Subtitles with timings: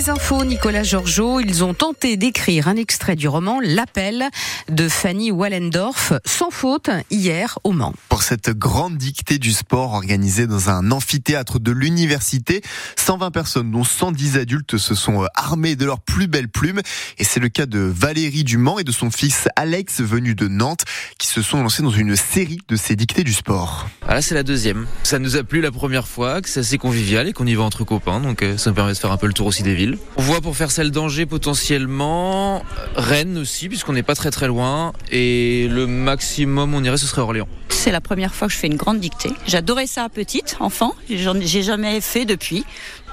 [0.00, 4.30] Les infos, Nicolas Georgeot, ils ont tenté d'écrire un extrait du roman L'appel
[4.70, 7.92] de Fanny Wallendorf, sans faute, hier au Mans.
[8.08, 12.62] Pour cette grande dictée du sport organisée dans un amphithéâtre de l'université,
[12.96, 16.80] 120 personnes, dont 110 adultes, se sont armés de leurs plus belles plumes.
[17.18, 20.84] Et c'est le cas de Valérie Dumont et de son fils Alex, venu de Nantes,
[21.18, 23.90] qui se sont lancés dans une série de ces dictées du sport.
[24.08, 24.86] Ah là, c'est la deuxième.
[25.02, 27.64] Ça nous a plu la première fois, que c'est assez convivial et qu'on y va
[27.64, 29.74] entre copains, donc euh, ça me permet de faire un peu le tour aussi des
[29.74, 29.90] villes.
[30.16, 34.48] On voit pour faire celle d'Angers potentiellement, euh, Rennes aussi, puisqu'on n'est pas très très
[34.48, 37.48] loin, et le maximum on irait ce serait Orléans.
[37.68, 39.32] C'est la première fois que je fais une grande dictée.
[39.46, 40.94] J'adorais ça à petite, enfant.
[41.08, 42.64] J'ai jamais fait depuis.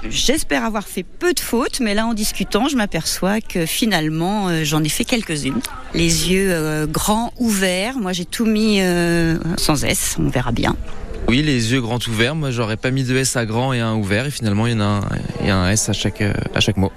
[0.08, 4.64] J'espère avoir fait peu de fautes, mais là en discutant, je m'aperçois que finalement euh,
[4.64, 5.60] j'en ai fait quelques-unes.
[5.94, 7.98] Les yeux euh, grands, ouverts.
[7.98, 8.80] Moi j'ai tout mis
[9.56, 10.76] sans S, on verra bien.
[11.28, 12.34] Oui, les yeux grands ouverts.
[12.34, 14.24] Moi, j'aurais pas mis de S à grand et un ouvert.
[14.24, 15.00] Et finalement, il y en a
[15.44, 16.90] un, un S à chaque, à chaque mot.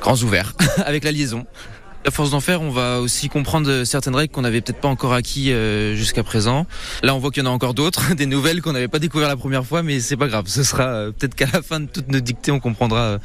[0.00, 0.54] Grands ouverts,
[0.86, 1.44] avec la liaison.
[2.06, 5.12] À force d'en faire, on va aussi comprendre certaines règles qu'on n'avait peut-être pas encore
[5.12, 6.66] acquis euh, jusqu'à présent.
[7.02, 9.28] Là, on voit qu'il y en a encore d'autres, des nouvelles qu'on n'avait pas découvert
[9.28, 10.46] la première fois, mais c'est pas grave.
[10.46, 13.18] Ce sera euh, peut-être qu'à la fin de toutes nos dictées, on comprendra euh,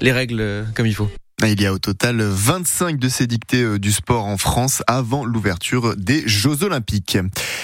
[0.00, 1.10] les règles comme il faut.
[1.42, 5.24] Il y a au total 25 de ces dictées euh, du sport en France avant
[5.24, 7.16] l'ouverture des Jeux Olympiques.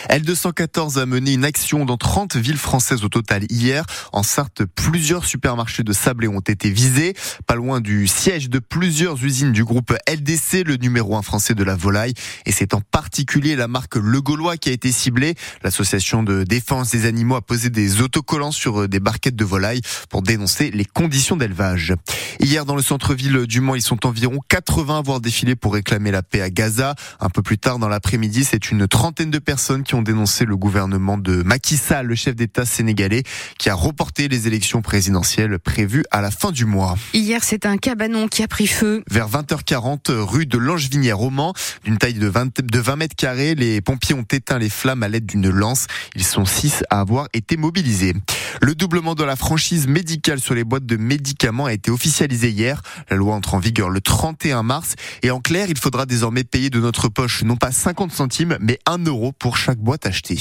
[0.09, 3.85] L214 a mené une action dans 30 villes françaises au total hier.
[4.13, 7.15] En Sarthe, plusieurs supermarchés de sablé ont été visés.
[7.47, 11.63] Pas loin du siège de plusieurs usines du groupe LDC, le numéro 1 français de
[11.63, 12.15] la volaille.
[12.47, 15.35] Et c'est en particulier la marque Le Gaulois qui a été ciblée.
[15.63, 19.83] L'association de défense des animaux a posé des autocollants sur euh, des barquettes de volaille
[20.09, 21.95] pour dénoncer les conditions d'élevage.
[22.41, 26.23] Hier, dans le centre-ville du ils sont environ 80 à avoir défilé pour réclamer la
[26.23, 26.95] paix à Gaza.
[27.21, 30.57] Un peu plus tard dans l'après-midi, c'est une trentaine de personnes qui ont dénoncé le
[30.57, 33.23] gouvernement de Macky Sall, le chef d'État sénégalais,
[33.59, 36.97] qui a reporté les élections présidentielles prévues à la fin du mois.
[37.15, 39.03] Hier, c'est un cabanon qui a pris feu.
[39.11, 43.55] Vers 20h40, rue de Langevinière au Mans, d'une taille de 20, de 20 mètres carrés,
[43.55, 45.87] les pompiers ont éteint les flammes à l'aide d'une lance.
[46.15, 48.15] Ils sont six à avoir été mobilisés.
[48.61, 52.83] Le doublement de la franchise médicale sur les boîtes de médicaments a été officialisé hier.
[53.11, 54.95] La loi entre en vigueur le 31 mars.
[55.23, 58.79] Et en clair, il faudra désormais payer de notre poche non pas 50 centimes, mais
[58.87, 60.39] 1 euro pour chaque boîte achetée.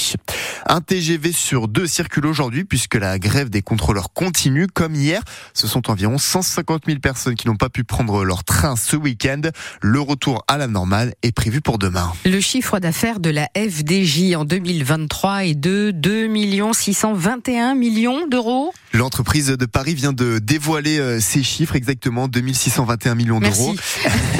[0.66, 5.22] Un TGV sur deux circule aujourd'hui puisque la grève des contrôleurs continue comme hier.
[5.54, 9.42] Ce sont environ 150 000 personnes qui n'ont pas pu prendre leur train ce week-end.
[9.80, 12.12] Le retour à la normale est prévu pour demain.
[12.24, 16.26] Le chiffre d'affaires de la FDJ en 2023 est de 2
[16.72, 17.95] 621 millions
[18.28, 18.74] d'euros.
[18.92, 23.74] L'entreprise de Paris vient de dévoiler euh, ces chiffres exactement 2621 millions d'euros.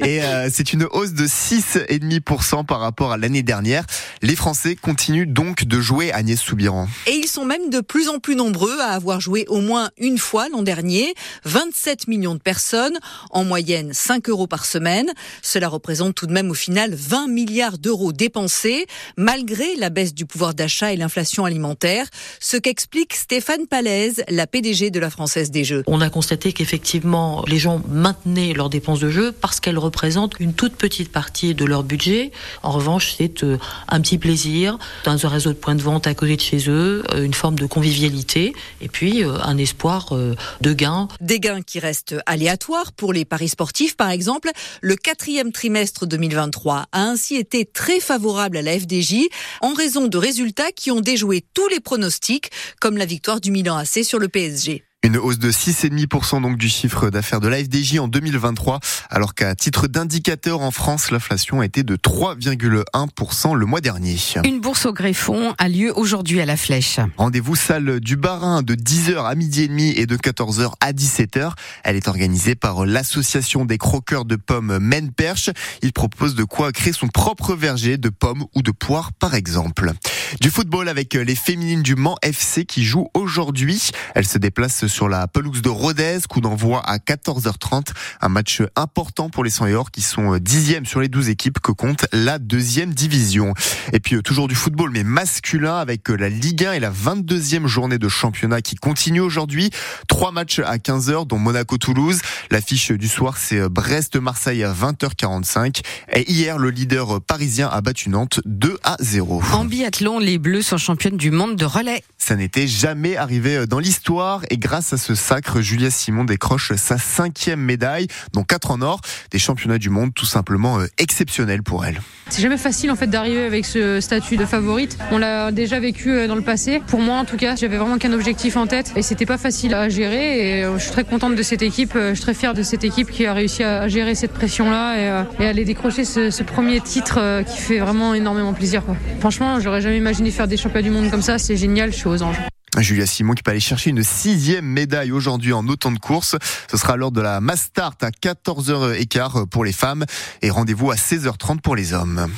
[0.00, 3.84] Et euh, c'est une hausse de 6,5% par rapport à l'année dernière.
[4.22, 6.88] Les Français continuent donc de jouer Agnès Soubiran.
[7.06, 10.18] Et ils sont même de plus en plus nombreux à avoir joué au moins une
[10.18, 11.14] fois l'an dernier.
[11.44, 12.98] 27 millions de personnes,
[13.30, 15.10] en moyenne 5 euros par semaine.
[15.42, 20.26] Cela représente tout de même au final 20 milliards d'euros dépensés, malgré la baisse du
[20.26, 22.06] pouvoir d'achat et l'inflation alimentaire.
[22.40, 25.82] Ce qu'explique Stéphane Palaise, la PDG de la Française des Jeux.
[25.86, 30.54] On a constaté qu'effectivement, les gens maintenaient leurs dépenses de jeu parce qu'elles représentent une
[30.54, 32.32] toute petite partie de leur budget.
[32.62, 33.58] En revanche, c'est euh,
[33.88, 37.04] un petit plaisir dans un réseau de points de vente à côté de chez eux,
[37.12, 40.14] euh, une forme de convivialité et puis euh, un espoir
[40.60, 41.08] de gains.
[41.20, 44.50] Des gains qui restent aléatoires pour les paris sportifs, par exemple.
[44.80, 49.28] Le quatrième trimestre 2023 a ainsi été très favorable à la FDJ
[49.60, 53.76] en raison de résultats qui ont déjoué tous les pronostics, comme la victoire du Milan
[53.76, 54.82] AC sur le PSG.
[55.04, 59.86] Une hausse de 6,5% donc du chiffre d'affaires de l'AFDJ en 2023, alors qu'à titre
[59.86, 64.16] d'indicateur en France, l'inflation a été de 3,1% le mois dernier.
[64.46, 67.00] Une bourse au greffon a lieu aujourd'hui à la Flèche.
[67.18, 71.52] Rendez-vous salle du Barin de 10h à midi et demi et de 14h à 17h.
[71.82, 75.50] Elle est organisée par l'association des croqueurs de pommes Maine Perche.
[75.82, 79.92] Il propose de quoi créer son propre verger de pommes ou de poires par exemple.
[80.40, 83.90] Du football avec les féminines du Mans FC qui jouent aujourd'hui.
[84.14, 87.88] Elles se déplacent sur la pelouse de Rodez, coup d'envoi à 14h30.
[88.20, 92.06] Un match important pour les 100 qui sont dixièmes sur les 12 équipes que compte
[92.12, 93.54] la deuxième division.
[93.92, 97.98] Et puis toujours du football mais masculin avec la Ligue 1 et la 22e journée
[97.98, 99.70] de championnat qui continue aujourd'hui.
[100.06, 102.20] Trois matchs à 15h dont Monaco-Toulouse.
[102.50, 105.80] L'affiche du soir, c'est Brest-Marseille à 20h45.
[106.12, 109.42] Et hier, le leader parisien a battu Nantes 2 à 0.
[109.52, 112.02] En biathlon, les Bleus sont championnes du monde de relais.
[112.18, 116.98] Ça n'était jamais arrivé dans l'histoire et grâce à ce sacre, Julia Simon décroche sa
[116.98, 119.00] cinquième médaille, dont quatre en or.
[119.30, 122.00] Des championnats du monde tout simplement euh, exceptionnels pour elle.
[122.30, 124.96] C'est jamais facile en fait d'arriver avec ce statut de favorite.
[125.10, 126.80] On l'a déjà vécu euh, dans le passé.
[126.86, 129.74] Pour moi en tout cas, j'avais vraiment qu'un objectif en tête et c'était pas facile
[129.74, 131.92] à gérer et euh, je suis très contente de cette équipe.
[131.94, 135.44] Je suis très fière de cette équipe qui a réussi à gérer cette pression-là et,
[135.44, 138.82] à aller décrocher ce, premier titre qui fait vraiment énormément plaisir.
[139.20, 141.38] Franchement, j'aurais jamais imaginé faire des championnats du monde comme ça.
[141.38, 142.53] C'est génial, je suis aux anges.
[142.82, 146.36] Julia Simon qui peut aller chercher une sixième médaille aujourd'hui en autant de courses.
[146.70, 150.04] Ce sera lors de la Mastart à 14h15 pour les femmes
[150.42, 152.28] et rendez-vous à 16h30 pour les hommes.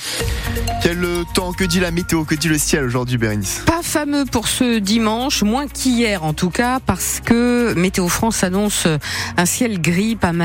[0.82, 1.04] Quel
[1.34, 3.62] temps, que dit la météo, que dit le ciel aujourd'hui, Bérénice?
[3.66, 8.86] Pas fameux pour ce dimanche, moins qu'hier en tout cas, parce que Météo France annonce
[9.36, 10.34] un ciel gris, pas mal